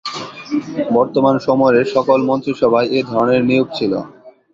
বর্তমান 0.95 1.35
সময়ের 1.47 1.85
সকল 1.95 2.19
মন্ত্রিসভায় 2.29 2.87
এধরনের 2.99 3.41
নিয়োগ 3.49 3.67
ছিল। 3.77 3.93